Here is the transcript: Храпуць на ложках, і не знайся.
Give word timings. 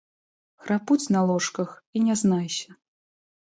Храпуць 0.65 1.11
на 1.17 1.21
ложках, 1.33 1.77
і 1.97 2.05
не 2.09 2.19
знайся. 2.25 2.69